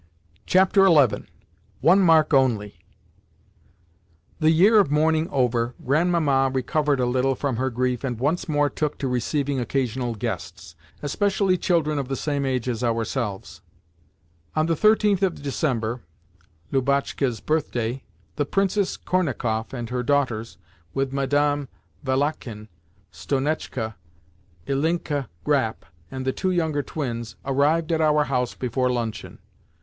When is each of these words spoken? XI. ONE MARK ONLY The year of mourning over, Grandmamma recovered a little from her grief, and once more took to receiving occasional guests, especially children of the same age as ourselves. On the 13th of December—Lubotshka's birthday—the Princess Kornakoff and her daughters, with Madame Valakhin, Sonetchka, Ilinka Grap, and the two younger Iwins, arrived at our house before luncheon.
XI. 0.49 0.63
ONE 1.81 1.99
MARK 2.01 2.33
ONLY 2.33 2.79
The 4.39 4.49
year 4.49 4.79
of 4.79 4.89
mourning 4.89 5.29
over, 5.29 5.75
Grandmamma 5.85 6.49
recovered 6.51 6.99
a 6.99 7.05
little 7.05 7.35
from 7.35 7.57
her 7.57 7.69
grief, 7.69 8.03
and 8.03 8.17
once 8.19 8.49
more 8.49 8.67
took 8.67 8.97
to 8.97 9.07
receiving 9.07 9.59
occasional 9.59 10.15
guests, 10.15 10.73
especially 11.03 11.55
children 11.55 11.99
of 11.99 12.07
the 12.07 12.15
same 12.15 12.47
age 12.47 12.67
as 12.67 12.83
ourselves. 12.83 13.61
On 14.55 14.65
the 14.65 14.73
13th 14.73 15.21
of 15.21 15.39
December—Lubotshka's 15.39 17.39
birthday—the 17.39 18.45
Princess 18.47 18.97
Kornakoff 18.97 19.71
and 19.71 19.91
her 19.91 20.01
daughters, 20.01 20.57
with 20.95 21.13
Madame 21.13 21.67
Valakhin, 22.03 22.69
Sonetchka, 23.11 23.93
Ilinka 24.65 25.27
Grap, 25.45 25.85
and 26.09 26.25
the 26.25 26.33
two 26.33 26.49
younger 26.49 26.81
Iwins, 26.83 27.35
arrived 27.45 27.91
at 27.91 28.01
our 28.01 28.23
house 28.23 28.55
before 28.55 28.89
luncheon. 28.89 29.37